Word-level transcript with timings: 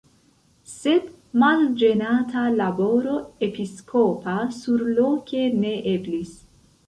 Sed 0.69 1.09
malĝenata 1.41 2.45
laboro 2.61 3.19
episkopa 3.49 4.35
surloke 4.61 5.43
ne 5.65 5.77
eblis. 5.95 6.35